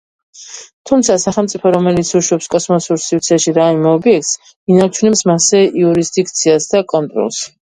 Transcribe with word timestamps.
თუმცა, 0.91 1.17
სახელმწიფო, 1.23 1.71
რომელიც 1.75 2.09
უშვებს 2.19 2.47
კოსმოსურ 2.55 3.01
სივრცეში 3.05 3.55
რაიმე 3.59 3.91
ობიექტს, 3.93 4.33
ინარჩუნებს 4.77 5.23
მასზე 5.33 5.63
იურისდიქციას 5.85 6.71
და 6.73 6.85
კონტროლს. 6.95 7.43